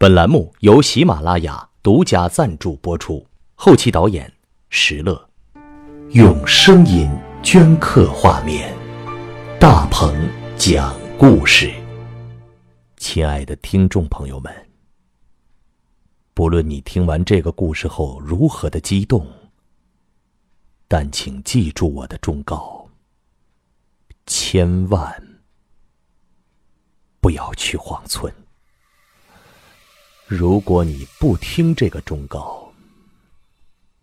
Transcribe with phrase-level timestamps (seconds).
[0.00, 4.32] 本栏目由喜马拉雅独家赞助播出，后期导演
[4.70, 5.28] 石乐，
[6.10, 7.10] 用声音
[7.42, 8.72] 镌刻画面，
[9.58, 10.14] 大鹏
[10.56, 11.74] 讲故事。
[12.98, 14.54] 亲爱的听众朋友们，
[16.32, 19.26] 不论你听完这个故事后如何的激动，
[20.86, 22.88] 但请记住我的忠告：
[24.26, 25.40] 千万
[27.18, 28.32] 不要去荒村。
[30.30, 32.70] 如果你不听这个忠告，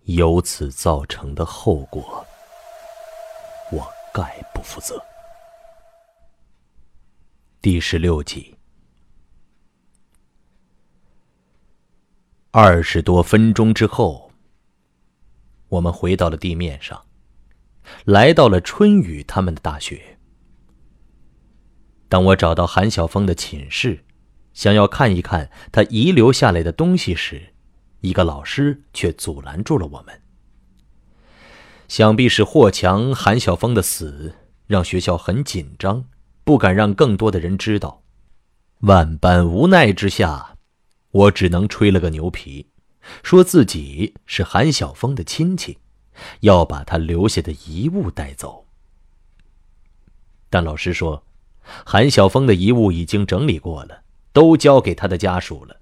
[0.05, 2.25] 由此造成的后果，
[3.71, 4.99] 我概不负责。
[7.61, 8.55] 第十六集，
[12.49, 14.31] 二十多分钟之后，
[15.67, 17.05] 我们回到了地面上，
[18.03, 20.17] 来到了春雨他们的大学。
[22.09, 24.04] 当我找到韩晓峰的寝室。
[24.55, 27.53] 想要看一看他遗留下来的东西时，
[27.99, 30.21] 一个老师却阻拦住了我们。
[31.87, 34.33] 想必是霍强、韩晓峰的死
[34.65, 36.05] 让学校很紧张，
[36.43, 38.01] 不敢让更多的人知道。
[38.79, 40.55] 万般无奈之下，
[41.11, 42.69] 我只能吹了个牛皮，
[43.23, 45.77] 说自己是韩晓峰的亲戚，
[46.39, 48.65] 要把他留下的遗物带走。
[50.49, 51.25] 但老师说，
[51.85, 54.04] 韩晓峰的遗物已经整理过了。
[54.35, 55.77] 都交给他的家属了。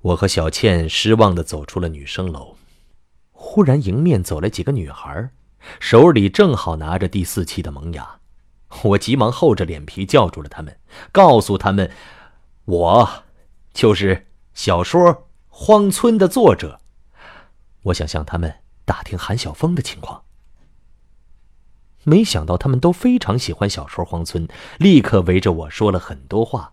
[0.00, 2.56] 我和小倩失望的走出了女生楼，
[3.32, 5.28] 忽然迎面走来几个女孩，
[5.78, 8.18] 手里正好拿着第四期的《萌芽》，
[8.88, 10.78] 我急忙厚着脸皮叫住了他们，
[11.12, 11.90] 告诉他们，
[12.64, 13.24] 我
[13.74, 15.02] 就是小说
[15.48, 16.80] 《荒村》的作者，
[17.82, 20.22] 我想向他们打听韩晓峰的情况。
[22.08, 24.46] 没想到他们都非常喜欢小说《荒村》，
[24.78, 26.72] 立刻围着我说了很多话，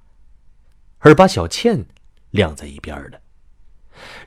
[0.99, 1.87] 而把小倩
[2.29, 3.19] 晾在一边了。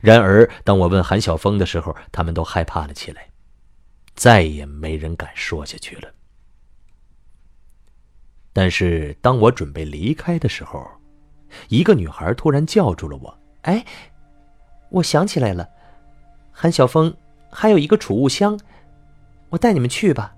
[0.01, 3.29] 然而，当我问韩晓峰的时候，他们都害怕了起来，
[4.15, 6.13] 再也没人敢说下去了。
[8.51, 10.85] 但是，当我准备离开的时候，
[11.69, 13.85] 一个女孩突然叫住了我：“哎，
[14.89, 15.69] 我想起来了，
[16.51, 17.15] 韩晓峰
[17.49, 18.59] 还有一个储物箱，
[19.51, 20.33] 我带你们去吧。”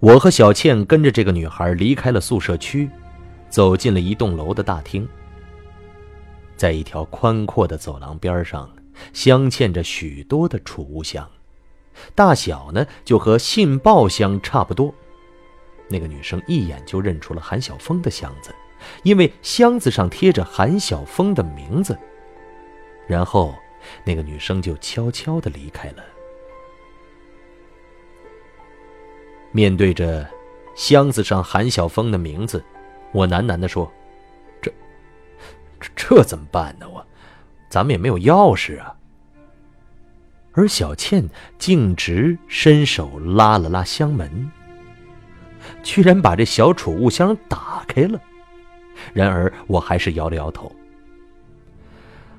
[0.00, 2.88] 我和小倩跟着这个女孩离开了宿舍区，
[3.50, 5.06] 走进了一栋楼的大厅。
[6.56, 8.70] 在一条宽阔的走廊边上，
[9.12, 11.28] 镶嵌着许多的储物箱，
[12.14, 14.94] 大小呢就和信报箱差不多。
[15.86, 18.54] 那个女生一眼就认出了韩晓峰的箱子，
[19.02, 21.98] 因为箱子上贴着韩晓峰的名字。
[23.06, 23.54] 然后，
[24.04, 26.02] 那个女生就悄悄地离开了。
[29.52, 30.28] 面对着
[30.74, 32.62] 箱子上韩晓峰的名字，
[33.12, 33.90] 我喃喃地说
[34.62, 34.72] ：“这、
[35.80, 36.88] 这、这怎么办呢？
[36.88, 37.04] 我，
[37.68, 38.94] 咱们也没有钥匙啊。”
[40.52, 41.28] 而小倩
[41.58, 44.50] 径直伸手拉了拉箱门，
[45.82, 48.20] 居然把这小储物箱打开了。
[49.12, 50.70] 然而我还是摇了摇头。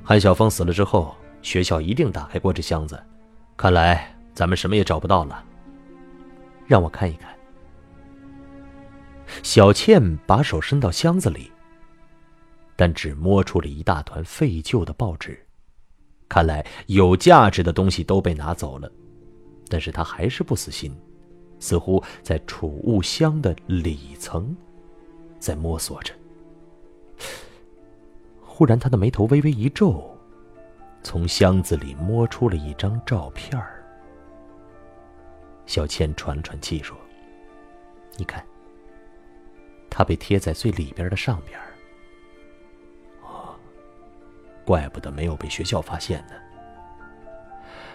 [0.04, 3.02] 韩晓峰死了之后，学校一定打开过这箱子，
[3.56, 5.44] 看来咱们什么也找不到了。
[6.72, 7.38] 让我看一看。
[9.44, 11.52] 小倩把手伸到箱子里，
[12.78, 15.38] 但只摸出了一大团废旧的报纸。
[16.30, 18.90] 看来有价值的东西都被拿走了，
[19.68, 20.96] 但是她还是不死心，
[21.60, 24.56] 似乎在储物箱的里层
[25.40, 26.14] 在摸索着。
[28.40, 30.18] 忽然，她的眉头微微一皱，
[31.04, 33.81] 从箱子里摸出了一张照片儿。
[35.66, 36.98] 小倩喘了喘气说
[38.18, 38.46] ：“你看，
[39.90, 41.60] 它被贴在最里边的上边。
[43.24, 43.56] 哦，
[44.66, 46.34] 怪不得没有被学校发现呢。”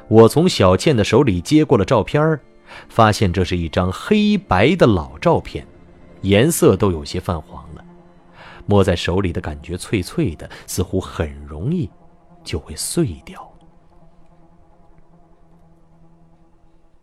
[0.09, 2.41] 我从小倩的手里接过了照片，
[2.89, 5.67] 发现这是一张黑白的老照片，
[6.23, 7.85] 颜色都有些泛黄了，
[8.67, 11.91] 摸在手里的感觉脆脆的，似乎很容易
[12.45, 13.53] 就会碎掉。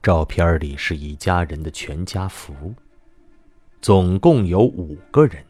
[0.04, 2.54] 照片里是一家人的全家福，
[3.82, 5.42] 总共有五个人。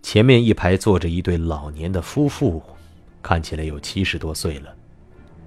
[0.00, 2.62] 前面一排坐着一对老年的夫妇，
[3.20, 4.74] 看起来有七十多岁了。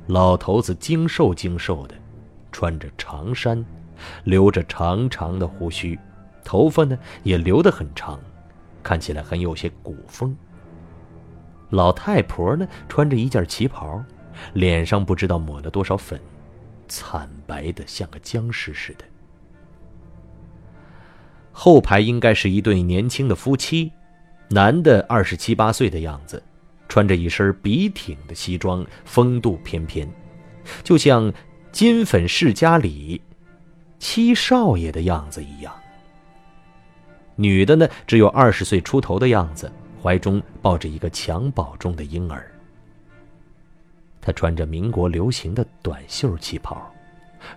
[0.06, 1.96] 老头子精瘦精瘦的，
[2.52, 3.66] 穿着长衫，
[4.26, 5.98] 留着长长的胡须，
[6.44, 8.20] 头发呢也留得很长，
[8.84, 10.38] 看起来很有些古风。
[11.72, 14.04] 老太婆呢穿着一件旗袍，
[14.54, 16.22] 脸上不知道抹了多少粉。
[16.90, 19.06] 惨白的像个僵尸似的。
[21.54, 23.92] 后排应该是一对年轻的夫妻，
[24.50, 26.42] 男的二十七八岁的样子，
[26.88, 30.10] 穿着一身笔挺的西装，风度翩翩，
[30.84, 31.32] 就像
[31.72, 33.22] 金粉世家里
[34.00, 35.74] 七少爷的样子一样。
[37.36, 39.72] 女的呢，只有二十岁出头的样子，
[40.02, 42.52] 怀中抱着一个襁褓中的婴儿。
[44.30, 46.94] 她穿着民国流行的短袖旗袍，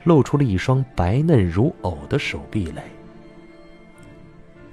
[0.04, 2.82] 露出了一双白嫩如藕的手臂来。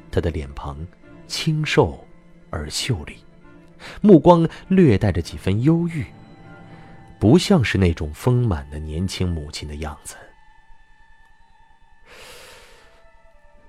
[0.10, 0.78] 她的脸庞
[1.28, 2.02] 清瘦
[2.50, 3.18] 而秀丽，
[4.00, 6.06] 目光略带着几分忧郁，
[7.20, 10.16] 不像是那种丰满的年轻母亲的样子。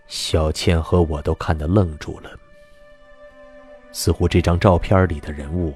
[0.06, 2.30] 小倩和我都看得愣住了，
[3.90, 5.74] 似乎这张照片里的人物，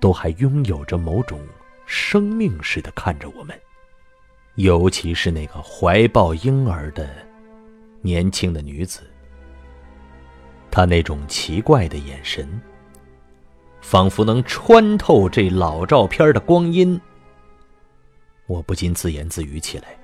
[0.00, 1.38] 都还拥有着某种
[1.86, 3.58] 生命似的看着我们。
[4.56, 7.08] 尤其是那个怀抱婴儿的
[8.02, 9.00] 年轻的女子，
[10.70, 12.60] 她那种奇怪的眼神，
[13.80, 17.00] 仿佛能穿透这老照片的光阴。
[18.46, 19.96] 我不禁自言自语起来：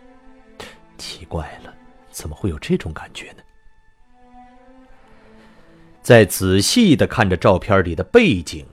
[0.99, 1.75] 奇怪了。
[2.11, 3.43] 怎么会有这种感觉呢？
[6.03, 8.67] 再仔细的看着照片里的背景，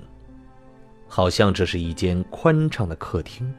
[1.10, 3.52] 好像这是一间宽敞的客厅。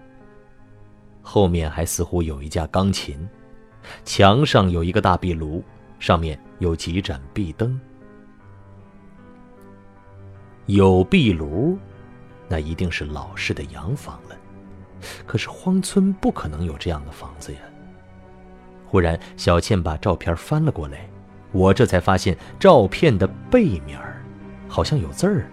[1.21, 3.29] 后面还似乎有一架钢琴，
[4.05, 5.63] 墙上有一个大壁炉，
[5.99, 7.79] 上面有几盏壁灯。
[10.67, 11.77] 有壁炉，
[12.49, 14.37] 那一定是老式的洋房了。
[15.27, 17.59] 可是荒村不可能有这样的房子呀。
[18.87, 21.09] 忽然，小倩把照片翻了过来，
[21.53, 24.01] 我这才发现照片的背面
[24.69, 25.51] 好像有字儿，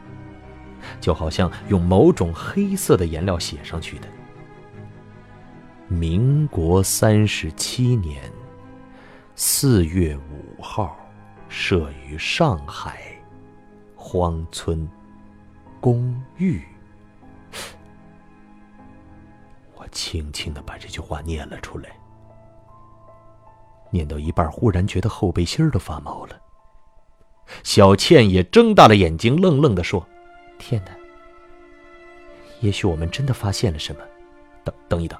[1.00, 4.08] 就好像用某种黑色的颜料写上去的。
[5.88, 8.32] 民国三十七年
[9.36, 10.98] 四月五号，
[11.48, 13.02] 设于上海
[13.96, 14.88] 荒村
[15.80, 16.62] 公寓。
[19.76, 21.90] 我轻轻的把这句话念了出来。
[23.90, 26.38] 念到一半，忽然觉得后背心儿都发毛了。
[27.64, 30.06] 小倩也睁大了眼睛，愣愣的说
[30.58, 30.92] ：“天哪！
[32.62, 34.02] 也许我们真的发现了什么。
[34.64, 35.18] 等等一等，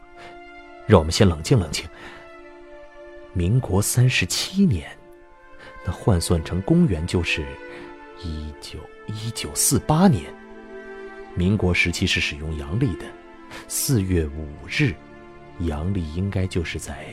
[0.86, 1.86] 让我们先冷静冷静。
[3.34, 4.90] 民国三十七年，
[5.86, 7.46] 那换算成公元就是
[8.24, 10.26] 一九一九四八年。
[11.36, 13.06] 民国时期是使用阳历的，
[13.68, 14.94] 四月五日，
[15.60, 17.06] 阳历应该就是在。”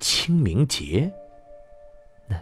[0.00, 1.12] 清明节，
[2.26, 2.40] 那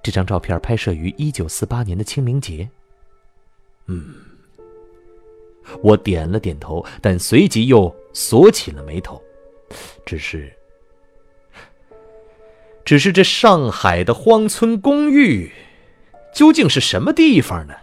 [0.00, 2.70] 这张照片拍摄于一九四八年的清明节。
[3.86, 4.14] 嗯，
[5.82, 9.22] 我点了点头，但随即又锁起了眉头。
[10.04, 10.52] 只是，
[12.84, 15.50] 只是这上海的荒村公寓
[16.34, 17.74] 究竟是什么地方呢？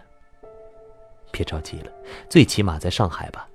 [1.30, 1.92] 别着急了，
[2.28, 3.48] 最起码在上海吧。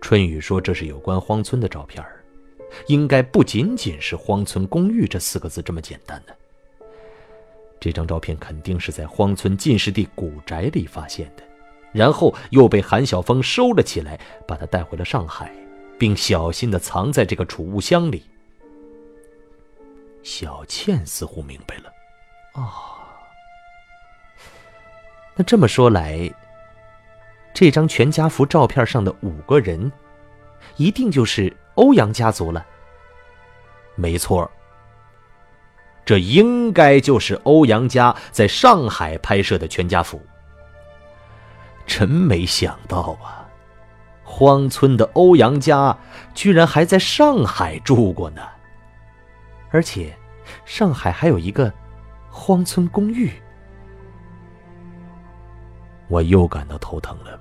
[0.00, 2.04] 春雨说这是有关荒村的照片。
[2.86, 6.36] 应该不仅仅是“荒村公寓”这四个字这么简单的。
[7.80, 11.42] 这张照片肯定是在荒村进士第古宅里发现的，
[11.92, 15.50] 然后又被韩晓峰收了起来，把他带回了上海，
[15.98, 18.22] 并小心的藏在这个储物箱里。
[20.22, 21.92] 小倩似乎明白了，
[22.52, 22.70] 哦，
[25.34, 26.30] 那这么说来，
[27.54, 29.90] 这张全家福照片上的五个人，
[30.76, 31.56] 一定就是。
[31.76, 32.66] 欧阳家族了。
[33.94, 34.50] 没错，
[36.10, 40.20] 这应该就是欧阳家在上海拍摄的全家福。
[41.86, 43.46] 真没想到啊，
[44.24, 45.96] 荒村的欧阳家
[46.34, 48.42] 居然还在上海住过呢，
[49.70, 50.12] 而且
[50.64, 51.72] 上海还有一个
[52.28, 53.30] 荒村公寓。
[56.08, 57.38] 我又感到头疼了。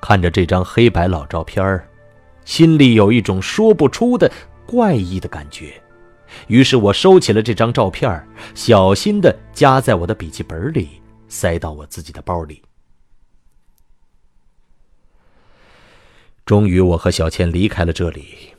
[0.00, 1.84] 看着这张黑白老照片
[2.44, 4.30] 心里有一种说不出的
[4.64, 5.81] 怪异的感觉。
[6.48, 10.88] 于是我收起了这张照片小心的夹在我的笔记本里，
[11.28, 12.62] 塞到我自己的包里。
[16.44, 18.54] 终于，我和小倩离开了这里，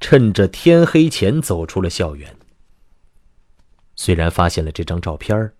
[0.00, 2.34] 趁着天黑前走出了校园。
[3.94, 5.52] 虽然发现了这张照片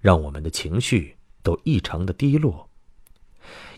[0.00, 2.68] 让我们的情绪都异常的低落。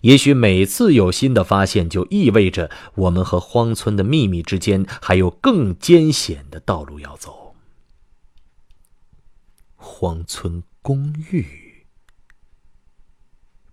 [0.02, 7.56] 也许每次有新的发现，就意味着我们和荒村的秘密之间还有更艰险的道路要走。
[9.76, 11.86] 荒村公寓，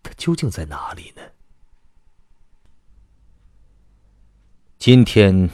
[0.01, 1.21] 它究竟在哪里呢？
[4.77, 5.49] 今天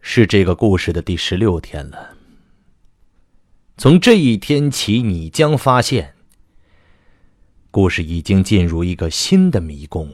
[0.00, 2.16] 是这个故事的第十六天了。
[3.76, 6.14] 从这一天起，你将发现，
[7.70, 10.12] 故事已经进入一个新的迷宫。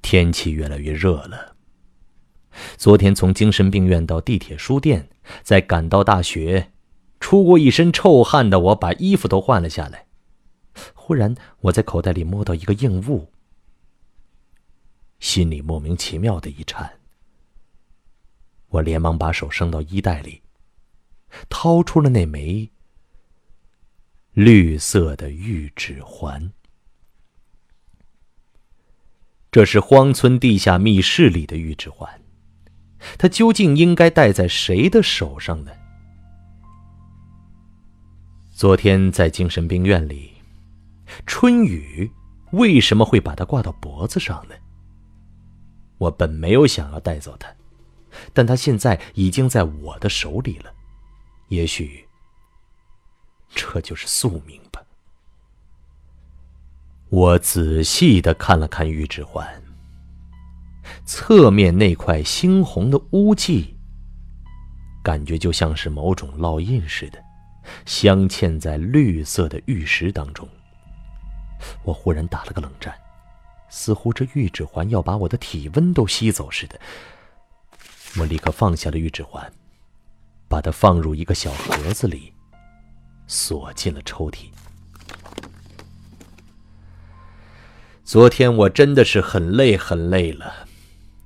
[0.00, 1.56] 天气越来越热了。
[2.76, 5.08] 昨天从精神病院到地铁书店，
[5.42, 6.72] 再赶到大学，
[7.18, 10.06] 出过一身臭汗的我，把衣服都换了下来。
[10.94, 13.32] 忽然，我在口袋里摸到一个硬物，
[15.18, 16.98] 心里莫名其妙的一颤。
[18.68, 20.42] 我连忙把手伸到衣袋里。
[21.48, 22.70] 掏出了那枚
[24.32, 26.52] 绿色的玉指环，
[29.50, 32.08] 这是荒村地下密室里的玉指环，
[33.18, 35.72] 它究竟应该戴在谁的手上呢？
[38.52, 40.30] 昨天在精神病院里，
[41.26, 42.08] 春雨
[42.52, 44.54] 为什么会把它挂到脖子上呢？
[45.98, 47.52] 我本没有想要带走它，
[48.32, 50.72] 但它现在已经在我的手里了。
[51.48, 52.06] 也许，
[53.54, 54.82] 这就是宿命吧。
[57.08, 59.62] 我仔细的看了看玉指环，
[61.04, 63.76] 侧面那块猩红的污迹，
[65.02, 67.22] 感觉就像是某种烙印似的，
[67.84, 70.48] 镶嵌在绿色的玉石当中。
[71.82, 72.94] 我忽然打了个冷战，
[73.68, 76.80] 似乎这玉指环要把我的体温都吸走似的。
[78.18, 79.52] 我立刻放下了玉指环。
[80.48, 82.32] 把它放入一个小盒子里，
[83.30, 84.46] 锁进了抽屉。
[88.04, 90.66] 昨天我真的是很累很累了，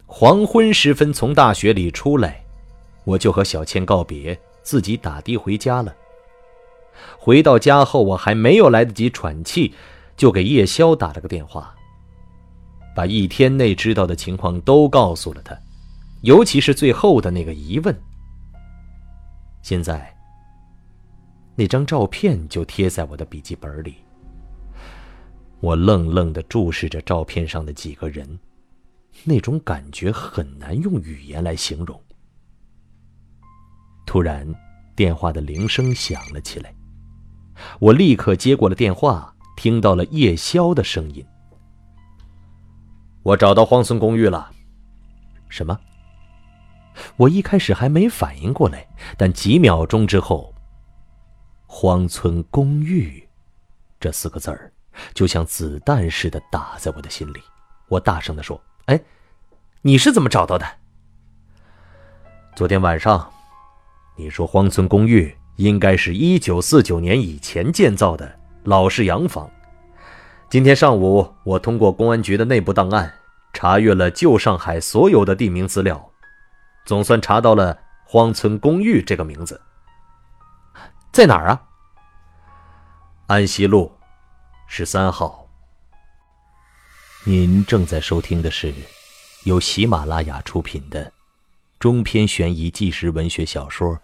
[0.04, 2.44] 黄昏时分从大学里出来，
[3.04, 5.94] 我就和小倩告别，自己打的回家了。
[7.18, 9.72] 回到家后，我还没有来得及喘气，
[10.14, 11.74] 就给叶宵打了个电话，
[12.94, 15.58] 把一天内知道的情况都告诉了他，
[16.20, 17.98] 尤其是最后的那个疑问。
[19.62, 20.13] 现在，
[21.56, 23.96] 那张照片就贴在我的笔记本里。
[25.60, 28.38] 我愣愣的注视着照片上的几个人，
[29.22, 31.98] 那种感觉很难用语言来形容。
[34.04, 34.46] 突然，
[34.94, 36.74] 电话的铃声响了起来，
[37.80, 41.24] 我立刻接过了电话，听到了叶宵的声音
[43.24, 44.50] ：“我找到荒村公寓了。”
[45.48, 45.78] 什么？
[47.16, 50.53] 我一开始还没反应过来，但几秒钟之后
[51.76, 53.28] ，“荒村公寓”
[53.98, 54.72] 这四个字儿
[55.12, 57.42] 就像子弹似的打在我的心里。
[57.88, 59.00] 我大声的说：“哎，
[59.82, 60.64] 你是怎么找到的？”
[62.54, 63.28] 昨天晚上，
[64.16, 69.50] 你说荒村公寓应该是一九四九年以前建造的老式洋房。
[70.48, 73.12] 今天上午，我通过公安局的内部档案，
[73.52, 76.08] 查阅了旧上海所有的地名资料。
[76.86, 79.60] 总算查到了荒村公寓这个名字，
[81.14, 81.62] 在哪儿啊？
[83.28, 83.92] 安溪路
[84.66, 85.46] 十三号。
[87.24, 88.74] 您正在收听的是
[89.44, 91.12] 由喜马拉雅出品的
[91.78, 93.92] 中篇悬疑纪实文学小说《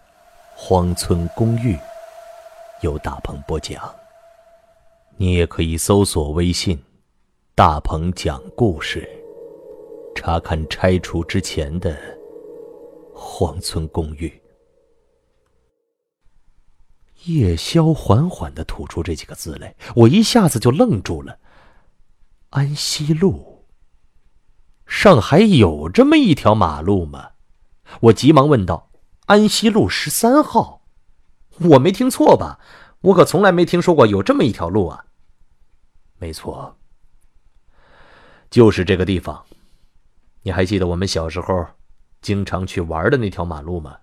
[0.55, 1.75] 荒村公寓》，
[2.79, 3.93] 由大鹏播讲。
[5.17, 6.81] 你也可以搜索微信
[7.53, 9.05] “大鹏讲故事”，
[10.15, 11.93] 查看拆除之前的。
[13.13, 14.40] 荒村公寓。
[17.25, 21.37] 叶宵缓缓的吐出这几个字来，我一下子就愣住了。
[22.49, 23.67] 安西路。
[24.85, 27.31] 上海有这么一条马路吗？
[28.01, 28.89] 我急忙问道。
[29.27, 30.81] 安西路十三号，
[31.59, 32.59] 我没听错吧？
[33.01, 35.05] 我可从来没听说过有这么一条路啊。
[36.17, 36.77] 没错，
[38.49, 39.45] 就是这个地方。
[40.41, 41.67] 你还记得我们小时候？
[42.21, 43.97] 经常去玩的那条马路吗？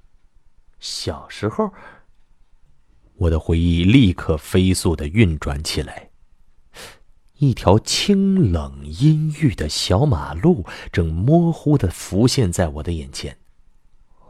[0.81, 1.71] 小时候，
[3.19, 6.11] 我的回忆立刻飞速的运转起来。
[7.39, 13.39] 一条清冷阴郁的小马路正模糊的浮现在我的眼前。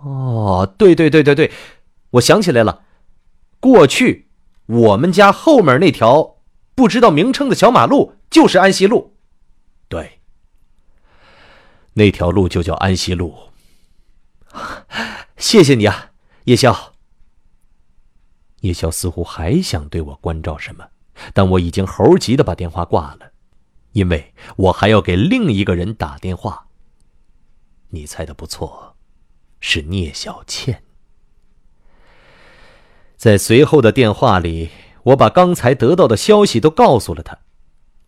[0.01, 1.51] 哦，对对对对对，
[2.11, 2.85] 我想起来了，
[3.61, 4.29] 过去
[4.67, 6.37] 我们家后面那条
[6.75, 9.17] 不知道名称的小马路就是安溪路。
[9.89, 10.21] 对，
[11.95, 13.35] 那条路就叫安溪路。
[15.39, 16.13] 谢谢你啊，
[16.45, 16.93] 叶宵。
[18.61, 20.89] 叶宵似乎还想对我关照什么，
[21.33, 23.33] 但我已经猴急的把电话挂了，
[23.93, 26.67] 因为我还要给另一个人打电话。
[27.91, 28.97] 你猜的不错，
[29.61, 30.83] 是聂小倩。
[33.17, 34.71] 在随后的电话里，
[35.03, 37.39] 我把刚才得到的消息都告诉了他。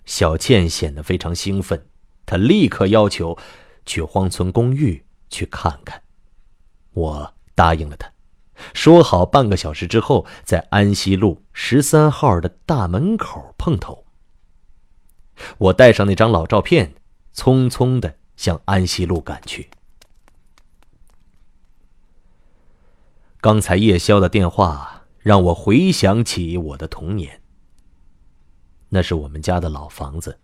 [0.05, 1.87] 小倩显得非常兴奋，
[2.27, 3.39] 她立刻要求
[3.85, 5.05] 去荒村公寓。
[5.33, 6.03] 去看看。
[6.93, 8.13] 我答应了她，
[8.75, 14.05] 说好半个小时之后在安西路十三号的大门口碰头。
[15.59, 16.95] 我带上那张老照片，
[17.35, 19.71] 匆匆的向安西路赶去。
[23.41, 27.41] 刚才夜宵的电话让我回想起我的童年。
[28.91, 30.39] 那是我们家的老房子，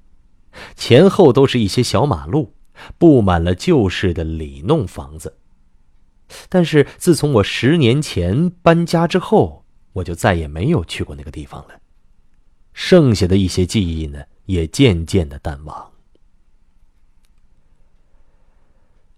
[0.77, 2.55] 前后都是一些小马路，
[2.97, 5.37] 布满了旧式的里弄房子。
[6.49, 11.81] 但是自从我十年前搬家之后，我就再也没有去过那个地方了。
[12.73, 15.93] 剩下的一些记忆呢，也渐渐的淡忘。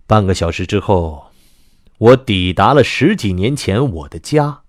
[0.06, 1.32] 半个小时之后，
[1.98, 4.62] 我抵达了十几年前我的家。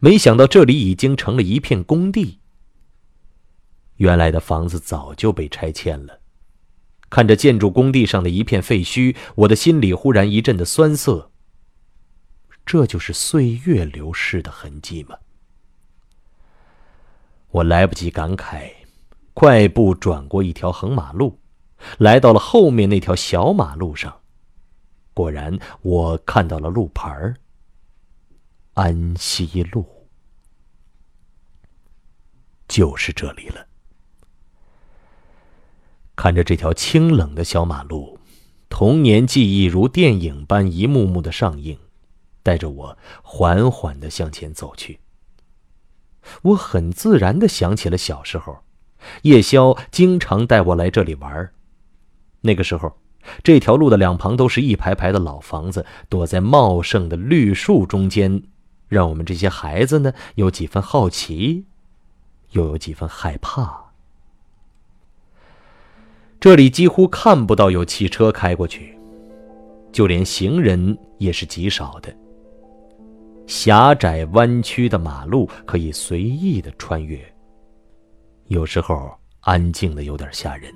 [0.00, 2.40] 没想到这里已经成了一片工地。
[3.96, 6.20] 原来的房子早就被拆迁了，
[7.14, 11.30] 看着建筑工地上的一片废墟，我的心里忽然一阵的酸涩。
[12.66, 15.16] 这就是岁月流逝的痕迹吗？
[17.52, 18.68] 我来不及感慨，
[19.32, 21.38] 快步转过一条横马路，
[21.98, 24.22] 来到了后面那条小马路上。
[25.12, 27.36] 果然，我看到了路牌儿——
[28.74, 29.86] 安西路，
[32.66, 33.64] 就是这里了。
[36.16, 38.18] 看着这条清冷的小马路，
[38.68, 41.78] 童年记忆如电影般一幕幕的上映，
[42.42, 45.00] 带着我缓缓的向前走去。
[46.42, 48.58] 我很自然的想起了小时候，
[49.22, 51.50] 夜宵经常带我来这里玩。
[52.40, 52.96] 那个时候，
[53.42, 58.42] 这条路的两旁都是一排排的老房子，躲在茂盛的绿树中间，
[58.88, 61.66] 让我们这些孩子呢有几分好奇，
[62.52, 63.83] 又有几分害怕。
[66.44, 68.94] 这里几乎看不到有汽车开过去，
[69.90, 72.14] 就连行人也是极少的。
[73.46, 77.18] 狭窄弯曲的马路可以随意的穿越，
[78.48, 80.70] 有时候安静的有点吓人。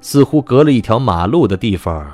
[0.00, 2.10] 似乎隔了一条马路的地方，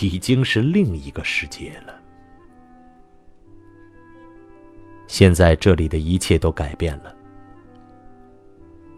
[0.00, 1.94] 已经是另一个世界了。
[5.06, 7.14] 现在这里的一切都改变了。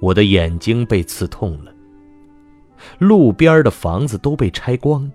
[0.05, 1.73] 我的眼睛被刺痛了。
[2.99, 5.11] 路边的房子都被拆光，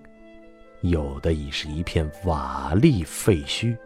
[0.82, 3.78] 有的已是一片瓦砾废墟，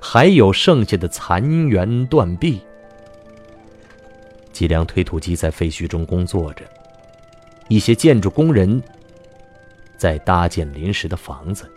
[0.00, 2.60] 还有剩下的残垣断壁。
[4.50, 6.64] 几辆推土机在废墟中工作着，
[7.68, 8.82] 一些建筑工人
[9.96, 11.70] 在搭建临时的房子。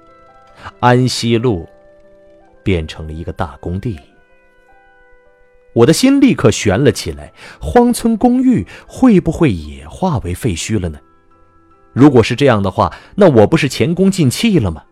[0.79, 1.69] 安西路
[2.63, 3.99] 变成了一个大工地。
[5.75, 10.97] 我的心立刻悬了起来，荒村公寓会不会也化为废墟了呢？
[11.91, 14.83] 如果是这样的话，那我不是前功尽弃了吗？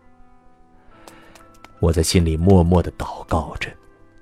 [1.80, 3.70] 我在心里默默的祷告着，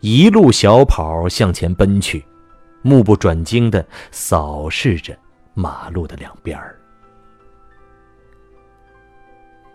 [0.01, 2.25] 一路小跑向前奔去，
[2.83, 5.16] 目不转睛的扫视着
[5.55, 6.57] 马路的两边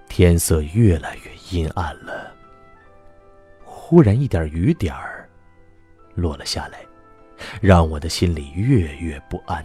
[0.07, 2.31] 天色越来越阴暗了，
[3.63, 5.16] 忽然一点雨点儿。
[6.17, 6.85] 落了下来，
[7.61, 9.63] 让我的心里越越不安。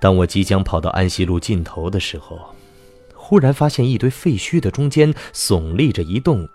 [0.00, 2.54] 当我即将跑到安西路尽头的时候，
[3.14, 6.48] 忽然发现一堆废墟的中间耸立着一栋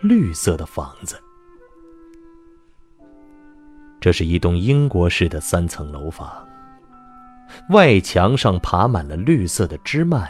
[0.00, 1.20] 绿色的房子。
[4.00, 6.46] 这是一栋英国式的三层楼房，
[7.70, 10.28] 外墙上爬满了绿色的枝蔓，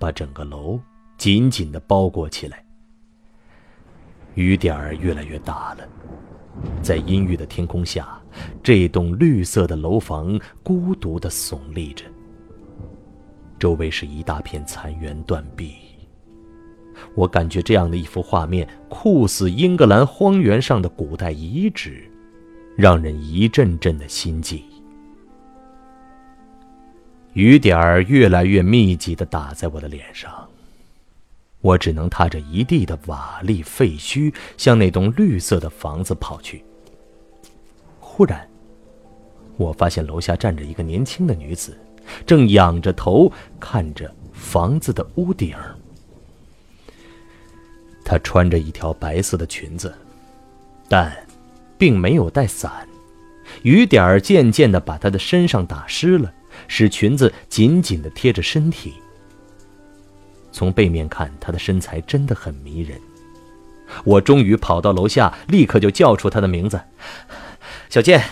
[0.00, 0.80] 把整个楼
[1.16, 2.64] 紧紧的包裹起来。
[4.34, 5.88] 雨点儿越来越大了，
[6.82, 8.20] 在阴郁的天空下，
[8.62, 12.04] 这栋绿色的楼房孤独的耸立着，
[13.58, 15.74] 周围是一大片残垣断壁。
[17.14, 22.08] 我感觉这样的一幅画面，酷似英格兰荒原上的古代遗址，
[22.76, 24.64] 让人一阵阵的心悸。
[27.32, 30.46] 雨点儿越来越密集的打在我的脸上。
[31.62, 36.62] 我只能踏着一地的瓦砾废墟，向那栋绿色的房子跑去。
[37.98, 38.46] 忽然，
[39.56, 41.78] 我发现楼下站着一个年轻的女子，
[42.26, 45.56] 正仰着头看着房子的屋顶。
[48.04, 49.94] 她穿着一条白色的裙子，
[50.88, 51.16] 但
[51.78, 52.86] 并没有带伞。
[53.62, 56.34] 雨点儿渐渐的把她的身上打湿了，
[56.66, 58.94] 使裙子紧紧的贴着身体。
[60.52, 63.00] 从背面看，她的身材真的很迷人。
[64.04, 66.80] 我终于跑到楼下，立刻就叫出她的名字
[67.90, 68.22] ：“小健，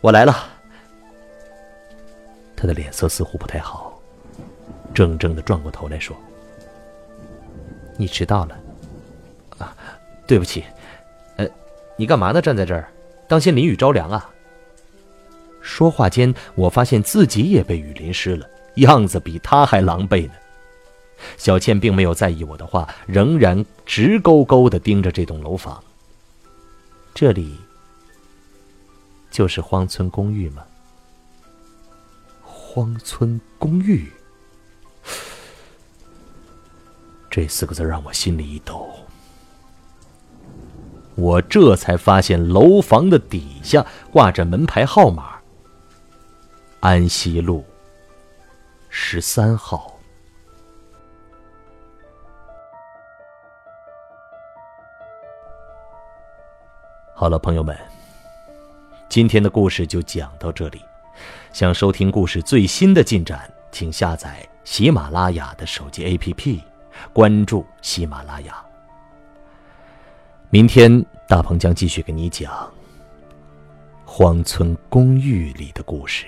[0.00, 0.46] 我来了。”
[2.54, 4.00] 他的脸色似乎不太好，
[4.94, 6.16] 怔怔的转过头来说
[7.98, 8.56] ：“你迟到了。”
[9.58, 9.76] 啊，
[10.28, 10.64] 对不起。
[11.36, 11.46] 呃，
[11.96, 12.40] 你干嘛呢？
[12.40, 12.88] 站在这儿，
[13.26, 14.30] 当心淋雨着凉啊！
[15.60, 20.34] 说话间，我发现自己也被雨淋湿了，样子比他还狼狈呢。
[21.36, 25.82] 小倩并没有在意我的话，仍然直勾勾的盯着这栋楼房。
[27.14, 27.58] 这里
[29.30, 30.64] 就是荒村公寓吗？
[32.42, 34.10] 荒村公寓，
[37.30, 38.88] 这四个字让我心里一抖。
[41.14, 45.40] 我这才发现楼房的底下挂着门牌号码：
[46.80, 47.64] 安西路
[48.88, 49.91] 十三号。
[57.22, 57.78] 好了，朋友们，
[59.08, 60.82] 今天的故事就讲到这里。
[61.52, 66.60] 想收听故事最新的进展，请下载喜马拉雅的手机 APP，
[67.12, 68.60] 关注喜马拉雅。
[70.50, 72.52] 明天大鹏将继续给你讲
[74.04, 76.26] 《荒村公寓》里的故事。